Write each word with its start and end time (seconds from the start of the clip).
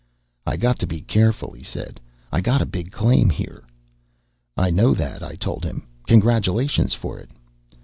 "I 0.47 0.57
got 0.57 0.79
to 0.79 0.87
be 0.87 1.01
careful," 1.01 1.51
he 1.51 1.61
said. 1.61 1.99
"I 2.31 2.41
got 2.41 2.59
a 2.59 2.65
big 2.65 2.91
claim 2.91 3.29
here." 3.29 3.63
"I 4.57 4.71
know 4.71 4.95
that," 4.95 5.21
I 5.21 5.35
told 5.35 5.63
him. 5.63 5.85
"Congratulations 6.07 6.95
for 6.95 7.19
it." 7.19 7.29